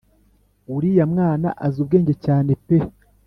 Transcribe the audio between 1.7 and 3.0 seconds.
ubwenge cyane pe